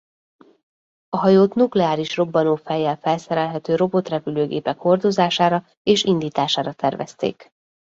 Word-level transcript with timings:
A 1.09 1.17
hajót 1.17 1.53
nukleáris 1.55 2.15
robbanófejjel 2.15 2.97
felszerelhető 2.97 3.75
robotrepülőgépek 3.75 4.77
hordozására 4.77 5.65
és 5.83 6.03
indítására 6.03 6.73
tervezték. 6.73 7.51